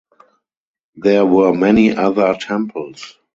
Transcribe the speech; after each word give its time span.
There 0.95 1.27
were 1.27 1.53
many 1.53 1.95
other 1.95 2.33
temples. 2.35 3.19